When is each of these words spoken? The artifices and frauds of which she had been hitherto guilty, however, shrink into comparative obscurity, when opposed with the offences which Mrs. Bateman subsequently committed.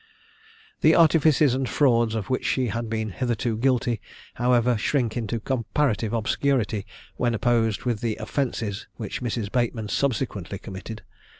The 0.79 0.95
artifices 0.95 1.53
and 1.53 1.69
frauds 1.69 2.15
of 2.15 2.27
which 2.27 2.43
she 2.43 2.69
had 2.69 2.89
been 2.89 3.09
hitherto 3.11 3.55
guilty, 3.55 4.01
however, 4.33 4.75
shrink 4.75 5.15
into 5.15 5.39
comparative 5.39 6.11
obscurity, 6.11 6.87
when 7.17 7.35
opposed 7.35 7.83
with 7.85 7.99
the 8.01 8.15
offences 8.15 8.87
which 8.95 9.21
Mrs. 9.21 9.51
Bateman 9.51 9.89
subsequently 9.89 10.57
committed. 10.57 11.03